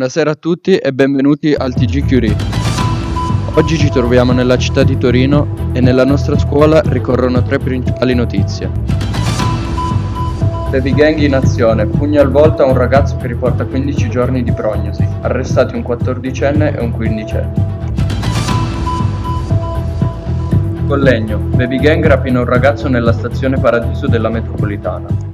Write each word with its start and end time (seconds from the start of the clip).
Buonasera 0.00 0.30
a 0.30 0.34
tutti 0.34 0.78
e 0.78 0.94
benvenuti 0.94 1.52
al 1.52 1.74
TG 1.74 2.06
Curie. 2.06 2.34
Oggi 3.52 3.76
ci 3.76 3.90
troviamo 3.90 4.32
nella 4.32 4.56
città 4.56 4.82
di 4.82 4.96
Torino 4.96 5.72
e 5.74 5.82
nella 5.82 6.06
nostra 6.06 6.38
scuola 6.38 6.80
ricorrono 6.86 7.42
tre 7.42 7.58
principali 7.58 8.14
notizie. 8.14 8.70
Baby 10.70 10.94
gang 10.94 11.18
in 11.18 11.34
azione, 11.34 11.84
pugno 11.84 12.22
al 12.22 12.30
volto 12.30 12.62
a 12.62 12.66
un 12.66 12.78
ragazzo 12.78 13.18
che 13.18 13.26
riporta 13.26 13.66
15 13.66 14.08
giorni 14.08 14.42
di 14.42 14.52
prognosi, 14.52 15.06
arrestati 15.20 15.74
un 15.74 15.82
14enne 15.82 16.78
e 16.78 16.80
un 16.80 16.94
15enne. 16.98 17.52
Collegno, 20.86 21.36
baby 21.36 21.76
gang 21.76 22.06
rapina 22.06 22.38
un 22.38 22.46
ragazzo 22.46 22.88
nella 22.88 23.12
stazione 23.12 23.58
Paradiso 23.58 24.06
della 24.06 24.30
metropolitana. 24.30 25.29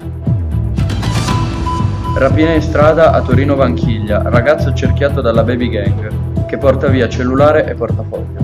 Rapina 2.18 2.54
in 2.54 2.62
strada 2.62 3.12
a 3.12 3.20
Torino 3.20 3.56
Vanchiglia, 3.56 4.22
ragazzo 4.22 4.72
cerchiato 4.72 5.20
dalla 5.20 5.44
baby 5.44 5.68
gang, 5.68 6.46
che 6.46 6.56
porta 6.56 6.86
via 6.86 7.10
cellulare 7.10 7.66
e 7.66 7.74
portafoglio. 7.74 8.38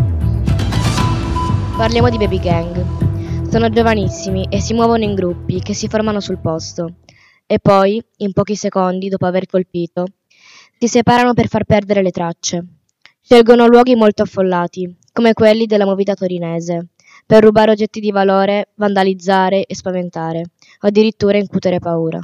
Parliamo 1.79 2.11
di 2.11 2.19
baby 2.19 2.39
gang. 2.39 3.49
Sono 3.49 3.71
giovanissimi 3.71 4.47
e 4.51 4.61
si 4.61 4.75
muovono 4.75 5.05
in 5.05 5.15
gruppi 5.15 5.61
che 5.61 5.73
si 5.73 5.89
formano 5.89 6.21
sul 6.21 6.39
posto. 6.39 6.97
E 7.47 7.59
poi, 7.61 7.99
in 8.19 8.35
pochi 8.35 8.57
secondi 8.57 9.09
dopo 9.09 9.25
aver 9.25 9.47
colpito, 9.47 10.05
si 10.79 10.87
separano 10.87 11.33
per 11.33 11.49
far 11.49 11.65
perdere 11.65 12.03
le 12.03 12.11
tracce. 12.11 12.63
Scelgono 13.23 13.67
luoghi 13.67 13.95
molto 13.95 14.21
affollati, 14.25 14.99
come 15.15 15.33
quelli 15.33 15.65
della 15.65 15.87
movita 15.87 16.13
torinese, 16.13 16.89
per 17.25 17.43
rubare 17.43 17.71
oggetti 17.71 18.01
di 18.01 18.11
valore, 18.11 18.73
vandalizzare 18.75 19.65
e 19.65 19.75
spaventare, 19.75 20.41
o 20.41 20.89
addirittura 20.89 21.39
incutere 21.39 21.79
paura. 21.79 22.21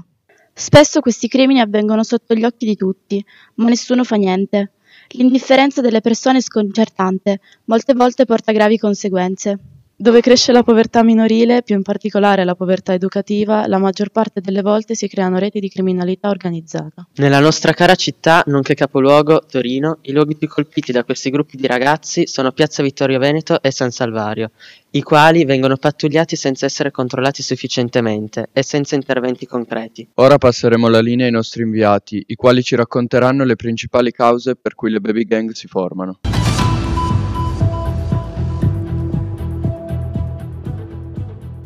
Spesso 0.61 0.99
questi 0.99 1.29
crimini 1.29 1.61
avvengono 1.61 2.03
sotto 2.03 2.35
gli 2.35 2.43
occhi 2.43 2.67
di 2.67 2.75
tutti, 2.75 3.25
ma 3.55 3.69
nessuno 3.69 4.03
fa 4.03 4.17
niente. 4.17 4.73
L'indifferenza 5.11 5.81
delle 5.81 6.01
persone 6.01 6.39
è 6.39 6.41
sconcertante, 6.41 7.39
molte 7.67 7.95
volte 7.95 8.25
porta 8.25 8.51
gravi 8.51 8.77
conseguenze. 8.77 9.57
Dove 10.01 10.21
cresce 10.21 10.53
la 10.53 10.63
povertà 10.63 11.03
minorile, 11.03 11.65
più 11.65 11.75
in 11.75 11.83
particolare 11.83 12.45
la 12.45 12.55
povertà 12.55 12.93
educativa, 12.93 13.67
la 13.67 13.79
maggior 13.79 14.11
parte 14.11 14.41
delle 14.41 14.63
volte 14.63 14.95
si 14.95 15.09
creano 15.09 15.39
reti 15.39 15.59
di 15.59 15.69
criminalità 15.69 16.29
organizzata. 16.29 17.09
Nella 17.17 17.41
nostra 17.41 17.73
cara 17.73 17.97
città, 17.97 18.45
nonché 18.47 18.75
capoluogo, 18.75 19.43
Torino, 19.51 19.99
i 20.03 20.13
luoghi 20.13 20.37
più 20.37 20.47
colpiti 20.47 20.93
da 20.93 21.03
questi 21.03 21.31
gruppi 21.31 21.57
di 21.57 21.67
ragazzi 21.67 22.29
sono 22.29 22.53
Piazza 22.53 22.85
Vittorio 22.85 23.19
Veneto 23.19 23.61
e 23.61 23.73
San 23.73 23.91
Salvario, 23.91 24.53
i 24.91 25.03
quali 25.03 25.45
vengono 25.45 25.77
pattugliati 25.77 26.37
senza 26.37 26.65
essere 26.65 26.93
controllati 26.93 27.43
sufficientemente 27.43 28.51
e 28.53 28.63
senza 28.63 28.95
interventi 28.95 29.47
concreti. 29.47 30.09
Ora 30.15 30.39
passeremo 30.39 30.87
la 30.87 31.01
linea 31.01 31.27
ai 31.27 31.33
nostri 31.33 31.65
inviati, 31.65 32.23
i 32.25 32.37
quali 32.37 32.63
ci 32.63 32.77
racconteranno 32.77 33.43
le 33.43 33.57
principali 33.57 34.13
cause 34.13 34.55
per 34.55 34.77
cui 34.77 34.93
le 34.93 35.01
baby 35.01 35.25
gang 35.25 35.51
si 35.51 35.67
formano. 35.67 36.21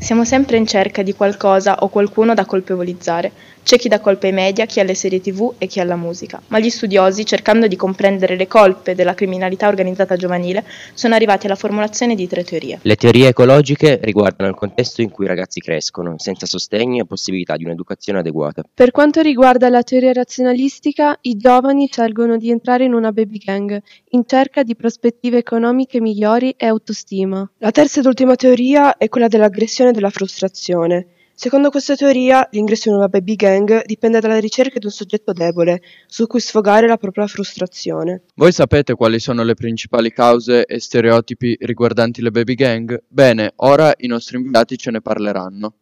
Siamo 0.03 0.25
sempre 0.25 0.57
in 0.57 0.67
cerca 0.67 1.03
di 1.05 1.15
qualcosa 1.15 1.77
o 1.85 1.89
qualcuno 1.89 2.35
da 2.35 2.45
colpevolizzare. 2.45 3.33
C'è 3.65 3.79
chi 3.79 3.89
dà 3.89 4.01
colpe 4.01 4.27
ai 4.27 4.33
media, 4.33 4.67
chi 4.67 4.81
alle 4.81 4.95
serie 4.95 5.21
tv 5.21 5.55
e 5.57 5.67
chi 5.67 5.81
alla 5.81 5.97
musica. 5.97 6.43
Ma 6.49 6.59
gli 6.59 6.69
studiosi, 6.69 7.25
cercando 7.25 7.69
di 7.69 7.77
comprendere 7.77 8.37
le 8.37 8.47
colpe 8.47 8.95
della 8.95 9.15
criminalità 9.15 9.69
organizzata 9.69 10.17
giovanile, 10.17 10.65
sono 10.95 11.15
arrivati 11.15 11.47
alla 11.47 11.55
formulazione 11.55 12.15
di 12.15 12.27
tre 12.27 12.43
teorie. 12.45 12.81
Le 12.83 12.97
teorie 12.97 13.29
ecologiche 13.29 14.01
riguardano 14.03 14.51
il 14.51 14.57
contesto 14.57 15.01
in 15.01 15.11
cui 15.11 15.25
i 15.25 15.29
ragazzi 15.29 15.61
crescono, 15.61 16.17
senza 16.19 16.45
sostegno 16.45 17.03
e 17.03 17.07
possibilità 17.07 17.57
di 17.57 17.65
un'educazione 17.65 18.19
adeguata. 18.19 18.63
Per 18.75 18.91
quanto 18.91 19.21
riguarda 19.21 19.69
la 19.69 19.83
teoria 19.83 20.13
razionalistica, 20.13 21.17
i 21.23 21.37
giovani 21.37 21.89
scelgono 21.91 22.37
di 22.37 22.51
entrare 22.51 22.85
in 22.85 22.95
una 22.95 23.13
baby 23.13 23.39
gang, 23.39 23.81
in 24.11 24.25
cerca 24.27 24.65
di 24.65 24.75
prospettive 24.75 25.39
economiche 25.39 26.01
migliori 26.01 26.55
e 26.59 26.67
autostima. 26.67 27.49
La 27.59 27.71
terza 27.71 28.01
ed 28.01 28.07
ultima 28.07 28.35
teoria 28.35 28.97
è 28.97 29.09
quella 29.09 29.29
dell'aggressione 29.29 29.91
e 29.91 29.93
della 29.93 30.11
frustrazione. 30.11 31.07
Secondo 31.43 31.71
questa 31.71 31.97
teoria, 31.97 32.47
l'ingresso 32.53 32.89
in 32.89 32.95
una 32.95 33.09
baby 33.09 33.35
gang 33.35 33.85
dipende 33.85 34.21
dalla 34.21 34.39
ricerca 34.39 34.79
di 34.79 34.87
un 34.87 34.93
soggetto 34.93 35.33
debole, 35.33 35.83
su 36.07 36.29
cui 36.29 36.39
sfogare 36.39 36.87
la 36.87 36.97
propria 36.97 37.27
frustrazione. 37.27 38.23
Voi 38.37 38.53
sapete 38.53 38.95
quali 38.95 39.19
sono 39.19 39.43
le 39.43 39.55
principali 39.55 40.13
cause 40.13 40.65
e 40.65 40.79
stereotipi 40.79 41.57
riguardanti 41.59 42.23
le 42.23 42.31
baby 42.31 42.55
gang? 42.55 43.03
Bene, 43.09 43.55
ora 43.57 43.93
i 43.97 44.07
nostri 44.07 44.37
inviati 44.37 44.79
ce 44.79 44.93
ne 44.93 45.01
parleranno. 45.01 45.79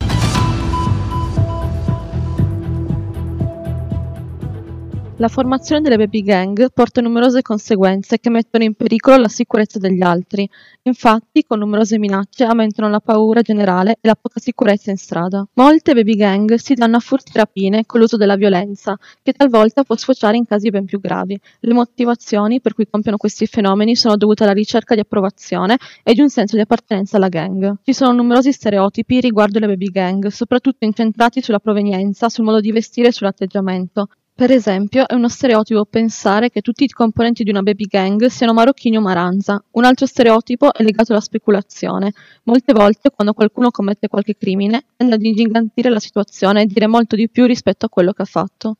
La 5.20 5.28
formazione 5.28 5.82
delle 5.82 5.98
baby 5.98 6.22
gang 6.22 6.72
porta 6.72 7.02
numerose 7.02 7.42
conseguenze 7.42 8.18
che 8.18 8.30
mettono 8.30 8.64
in 8.64 8.72
pericolo 8.72 9.18
la 9.18 9.28
sicurezza 9.28 9.78
degli 9.78 10.00
altri. 10.00 10.48
Infatti, 10.84 11.44
con 11.46 11.58
numerose 11.58 11.98
minacce 11.98 12.44
aumentano 12.44 12.88
la 12.88 13.00
paura 13.00 13.42
generale 13.42 13.98
e 14.00 14.08
la 14.08 14.14
poca 14.14 14.40
sicurezza 14.40 14.90
in 14.90 14.96
strada. 14.96 15.46
Molte 15.56 15.92
baby 15.92 16.14
gang 16.14 16.54
si 16.54 16.72
danno 16.72 16.96
a 16.96 17.00
furti 17.00 17.32
rapine 17.34 17.84
con 17.84 18.00
l'uso 18.00 18.16
della 18.16 18.36
violenza, 18.36 18.96
che 19.22 19.34
talvolta 19.34 19.84
può 19.84 19.94
sfociare 19.94 20.38
in 20.38 20.46
casi 20.46 20.70
ben 20.70 20.86
più 20.86 21.00
gravi. 21.00 21.38
Le 21.60 21.74
motivazioni 21.74 22.62
per 22.62 22.72
cui 22.72 22.88
compiono 22.88 23.18
questi 23.18 23.44
fenomeni 23.44 23.96
sono 23.96 24.16
dovute 24.16 24.44
alla 24.44 24.54
ricerca 24.54 24.94
di 24.94 25.00
approvazione 25.00 25.76
e 26.02 26.14
di 26.14 26.22
un 26.22 26.30
senso 26.30 26.56
di 26.56 26.62
appartenenza 26.62 27.18
alla 27.18 27.28
gang. 27.28 27.74
Ci 27.84 27.92
sono 27.92 28.12
numerosi 28.12 28.52
stereotipi 28.52 29.20
riguardo 29.20 29.58
le 29.58 29.66
baby 29.66 29.90
gang, 29.90 30.28
soprattutto 30.28 30.86
incentrati 30.86 31.42
sulla 31.42 31.58
provenienza, 31.58 32.30
sul 32.30 32.44
modo 32.44 32.60
di 32.60 32.72
vestire 32.72 33.08
e 33.08 33.12
sull'atteggiamento. 33.12 34.08
Per 34.40 34.50
esempio, 34.50 35.06
è 35.06 35.12
uno 35.12 35.28
stereotipo 35.28 35.84
pensare 35.84 36.48
che 36.48 36.62
tutti 36.62 36.84
i 36.84 36.88
componenti 36.88 37.44
di 37.44 37.50
una 37.50 37.60
baby 37.60 37.84
gang 37.84 38.24
siano 38.28 38.54
marocchini 38.54 38.96
o 38.96 39.02
maranza. 39.02 39.62
Un 39.72 39.84
altro 39.84 40.06
stereotipo 40.06 40.72
è 40.72 40.82
legato 40.82 41.12
alla 41.12 41.20
speculazione. 41.20 42.14
Molte 42.44 42.72
volte, 42.72 43.10
quando 43.10 43.34
qualcuno 43.34 43.70
commette 43.70 44.08
qualche 44.08 44.38
crimine, 44.38 44.86
tende 44.96 45.16
ad 45.16 45.22
ingigantire 45.22 45.90
la 45.90 46.00
situazione 46.00 46.62
e 46.62 46.66
dire 46.66 46.86
molto 46.86 47.16
di 47.16 47.28
più 47.28 47.44
rispetto 47.44 47.84
a 47.84 47.90
quello 47.90 48.14
che 48.14 48.22
ha 48.22 48.24
fatto. 48.24 48.76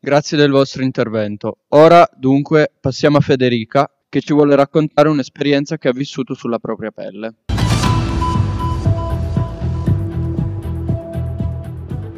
Grazie 0.00 0.36
del 0.36 0.50
vostro 0.50 0.82
intervento. 0.82 1.58
Ora, 1.68 2.04
dunque, 2.16 2.72
passiamo 2.80 3.18
a 3.18 3.20
Federica, 3.20 3.88
che 4.08 4.20
ci 4.20 4.32
vuole 4.32 4.56
raccontare 4.56 5.08
un'esperienza 5.08 5.78
che 5.78 5.86
ha 5.86 5.92
vissuto 5.92 6.34
sulla 6.34 6.58
propria 6.58 6.90
pelle. 6.90 7.34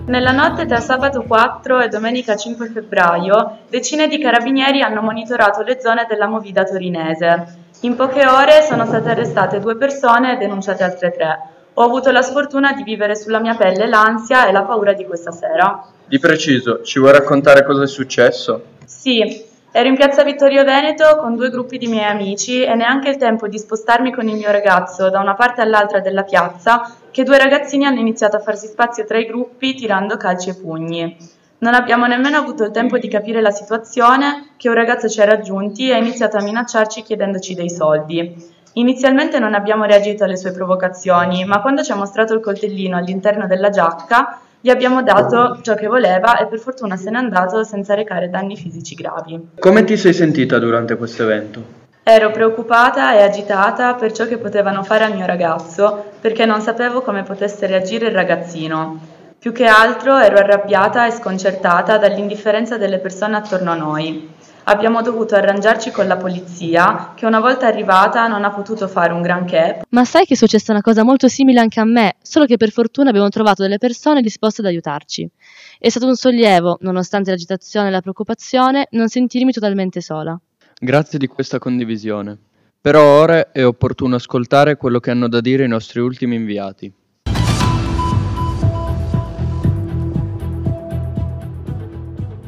Nella 0.07 0.31
notte 0.31 0.67
tra 0.67 0.79
sabato 0.79 1.23
4 1.23 1.81
e 1.81 1.89
domenica 1.89 2.37
5 2.37 2.69
febbraio, 2.69 3.59
decine 3.69 4.07
di 4.07 4.21
carabinieri 4.21 4.81
hanno 4.81 5.03
monitorato 5.03 5.63
le 5.63 5.81
zone 5.81 6.07
della 6.09 6.29
movida 6.29 6.63
torinese. 6.63 7.57
In 7.81 7.97
poche 7.97 8.25
ore 8.25 8.63
sono 8.63 8.87
state 8.87 9.11
arrestate 9.11 9.59
due 9.59 9.77
persone 9.77 10.35
e 10.35 10.37
denunciate 10.37 10.85
altre 10.85 11.11
tre. 11.11 11.41
Ho 11.75 11.83
avuto 11.83 12.13
la 12.13 12.23
sfortuna 12.23 12.73
di 12.73 12.85
vivere 12.85 13.17
sulla 13.17 13.41
mia 13.41 13.57
pelle 13.57 13.89
l'ansia 13.89 14.47
e 14.47 14.53
la 14.53 14.63
paura 14.63 14.93
di 14.93 15.05
questa 15.05 15.33
sera. 15.33 15.85
Di 16.07 16.21
preciso, 16.21 16.83
ci 16.85 17.01
vuoi 17.01 17.11
raccontare 17.11 17.65
cosa 17.65 17.83
è 17.83 17.89
successo? 17.89 18.63
Sì, 18.85 19.45
ero 19.73 19.89
in 19.89 19.97
piazza 19.97 20.23
Vittorio 20.23 20.63
Veneto 20.63 21.17
con 21.17 21.35
due 21.35 21.51
gruppi 21.51 21.79
di 21.79 21.89
miei 21.89 22.09
amici 22.09 22.63
e 22.63 22.77
neanche 22.77 23.09
il 23.09 23.17
tempo 23.17 23.49
di 23.49 23.59
spostarmi 23.59 24.13
con 24.13 24.29
il 24.29 24.37
mio 24.37 24.53
ragazzo 24.53 25.11
da 25.11 25.19
una 25.19 25.35
parte 25.35 25.63
all'altra 25.63 25.99
della 25.99 26.23
piazza 26.23 26.95
che 27.17 27.25
due 27.25 27.39
ragazzini 27.39 27.87
hanno 27.87 28.01
iniziato 28.01 28.37
a 28.37 28.41
farsi 28.41 28.67
spazio 28.67 29.07
tra 29.07 29.17
i 29.17 29.25
gruppi 29.25 29.73
tirando 29.73 30.19
calci 30.19 30.51
e 30.51 30.55
pugni. 30.55 31.17
Non 31.61 31.73
abbiamo 31.73 32.05
nemmeno 32.05 32.37
avuto 32.37 32.65
il 32.65 32.73
tempo 32.73 32.99
di 32.99 33.09
capire 33.09 33.41
la 33.41 33.53
situazione 33.53 34.51
che 34.59 34.69
un 34.69 34.75
ragazzo 34.75 35.09
ci 35.09 35.23
ha 35.23 35.25
raggiunti 35.25 35.89
e 35.89 35.95
ha 35.95 35.97
iniziato 35.97 36.37
a 36.37 36.43
minacciarci 36.43 37.01
chiedendoci 37.01 37.55
dei 37.55 37.71
soldi. 37.71 38.35
Inizialmente 38.75 39.39
non 39.39 39.55
abbiamo 39.55 39.85
reagito 39.85 40.25
alle 40.25 40.37
sue 40.37 40.53
provocazioni, 40.53 41.47
ma 41.47 41.63
quando 41.63 41.83
ci 41.83 41.91
ha 41.91 41.97
mostrato 41.97 42.35
il 42.35 42.41
coltellino 42.41 42.99
all'interno 42.99 43.47
della 43.47 43.71
giacca 43.71 44.39
gli 44.61 44.69
abbiamo 44.69 45.03
dato 45.03 45.61
ciò 45.63 45.75
che 45.75 45.87
voleva 45.87 46.37
e 46.37 46.47
per 46.49 46.59
fortuna 46.59 46.97
se 46.97 47.09
n'è 47.09 47.17
andato 47.17 47.65
senza 47.65 47.95
recare 47.95 48.29
danni 48.29 48.57
fisici 48.57 48.95
gravi. 48.95 49.53
Come 49.59 49.85
ti 49.85 49.97
sei 49.97 50.13
sentita 50.13 50.59
durante 50.59 50.97
questo 50.97 51.23
evento? 51.23 51.86
Ero 52.09 52.31
preoccupata 52.31 53.15
e 53.17 53.23
agitata 53.25 53.95
per 53.95 54.13
ciò 54.13 54.27
che 54.27 54.39
potevano 54.39 54.85
fare 54.85 55.03
al 55.03 55.17
mio 55.17 55.27
ragazzo 55.27 56.13
perché 56.21 56.47
non 56.47 56.61
sapevo 56.61 57.03
come 57.03 57.25
potesse 57.25 57.67
reagire 57.67 58.07
il 58.07 58.15
ragazzino. 58.15 59.01
Più 59.37 59.51
che 59.51 59.65
altro 59.65 60.17
ero 60.17 60.37
arrabbiata 60.37 61.05
e 61.05 61.11
sconcertata 61.11 61.99
dall'indifferenza 61.99 62.79
delle 62.79 63.01
persone 63.01 63.35
attorno 63.35 63.73
a 63.73 63.75
noi. 63.75 64.33
Abbiamo 64.69 65.03
dovuto 65.03 65.35
arrangiarci 65.35 65.91
con 65.91 66.07
la 66.07 66.17
polizia, 66.17 67.11
che 67.17 67.27
una 67.27 67.41
volta 67.41 67.67
arrivata 67.67 68.29
non 68.29 68.45
ha 68.45 68.51
potuto 68.51 68.87
fare 68.87 69.13
un 69.13 69.23
granché. 69.23 69.83
Ma 69.89 70.05
sai 70.05 70.27
che 70.27 70.35
è 70.35 70.37
successa 70.37 70.71
una 70.71 70.83
cosa 70.83 71.03
molto 71.03 71.27
simile 71.27 71.59
anche 71.59 71.81
a 71.81 71.85
me, 71.85 72.15
solo 72.23 72.47
che 72.47 72.57
per 72.57 72.71
fortuna 72.71 73.09
abbiamo 73.09 73.31
trovato 73.31 73.63
delle 73.63 73.79
persone 73.79 74.21
disposte 74.21 74.61
ad 74.61 74.69
aiutarci. 74.69 75.29
È 75.77 75.89
stato 75.89 76.07
un 76.07 76.15
sollievo, 76.15 76.79
nonostante 76.83 77.31
l'agitazione 77.31 77.89
e 77.89 77.91
la 77.91 78.01
preoccupazione, 78.01 78.87
non 78.93 79.09
sentirmi 79.09 79.51
totalmente 79.51 80.01
sola. 80.01 80.39
Grazie 80.79 81.19
di 81.19 81.27
questa 81.27 81.59
condivisione. 81.59 82.37
Però 82.83 83.03
ora 83.03 83.51
è 83.51 83.65
opportuno 83.65 84.17
ascoltare 84.17 84.77
quello 84.77 85.01
che 85.01 85.11
hanno 85.11 85.27
da 85.27 85.41
dire 85.41 85.65
i 85.65 85.69
nostri 85.69 86.01
ultimi 86.01 86.37
inviati. 86.37 86.93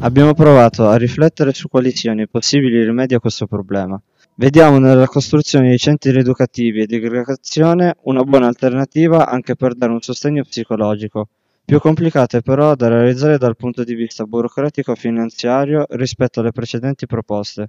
Abbiamo 0.01 0.35
provato 0.35 0.87
a 0.87 0.97
riflettere 0.97 1.55
su 1.55 1.69
quali 1.69 1.91
siano 1.91 2.21
i 2.21 2.29
possibili 2.29 2.85
rimedi 2.85 3.15
a 3.15 3.19
questo 3.19 3.47
problema. 3.47 3.99
Vediamo 4.35 4.79
nella 4.79 5.07
costruzione 5.07 5.71
di 5.71 5.79
centri 5.79 6.11
rieducativi 6.11 6.83
e 6.83 6.87
di 6.87 6.97
aggregazione 6.97 7.97
una 8.03 8.25
buona 8.25 8.47
alternativa 8.47 9.27
anche 9.27 9.57
per 9.57 9.75
dare 9.75 9.93
un 9.93 10.03
sostegno 10.03 10.45
psicologico, 10.45 11.29
più 11.65 11.81
complicate 11.81 12.41
però 12.41 12.75
da 12.75 12.89
realizzare 12.89 13.37
dal 13.37 13.55
punto 13.57 13.85
di 13.85 13.95
vista 13.95 14.25
burocratico-finanziario 14.25 15.85
rispetto 15.91 16.41
alle 16.41 16.53
precedenti 16.53 17.07
proposte. 17.07 17.69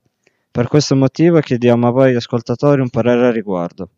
Per 0.51 0.67
questo 0.67 0.95
motivo 0.95 1.39
chiediamo 1.39 1.87
a 1.87 1.91
voi 1.91 2.15
ascoltatori 2.15 2.81
un 2.81 2.89
parere 2.89 3.27
a 3.27 3.31
riguardo. 3.31 3.89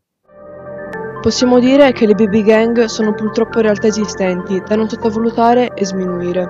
Possiamo 1.22 1.60
dire 1.60 1.94
che 1.94 2.06
le 2.06 2.14
baby 2.14 2.44
gang 2.44 2.86
sono 2.86 3.14
purtroppo 3.14 3.62
realtà 3.62 3.88
esistenti, 3.88 4.60
da 4.60 4.76
non 4.76 4.90
sottovalutare 4.90 5.74
e 5.74 5.86
sminuire. 5.86 6.48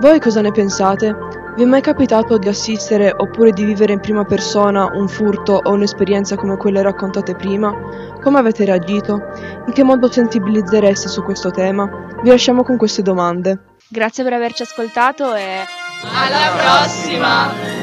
Voi 0.00 0.20
cosa 0.20 0.40
ne 0.40 0.50
pensate? 0.50 1.16
Vi 1.56 1.62
è 1.62 1.64
mai 1.64 1.80
capitato 1.80 2.36
di 2.36 2.48
assistere 2.48 3.14
oppure 3.16 3.52
di 3.52 3.64
vivere 3.64 3.92
in 3.92 4.00
prima 4.00 4.24
persona 4.24 4.90
un 4.92 5.08
furto 5.08 5.58
o 5.62 5.72
un'esperienza 5.72 6.36
come 6.36 6.56
quelle 6.56 6.82
raccontate 6.82 7.34
prima? 7.34 7.72
Come 8.20 8.38
avete 8.38 8.64
reagito? 8.64 9.20
In 9.66 9.72
che 9.72 9.82
modo 9.82 10.10
sensibilizzereste 10.10 11.08
su 11.08 11.22
questo 11.22 11.50
tema? 11.50 11.88
Vi 12.22 12.28
lasciamo 12.28 12.62
con 12.62 12.76
queste 12.76 13.02
domande. 13.02 13.76
Grazie 13.88 14.22
per 14.22 14.34
averci 14.34 14.62
ascoltato 14.62 15.34
e 15.34 15.64
alla 16.02 16.50
prossima! 16.56 17.79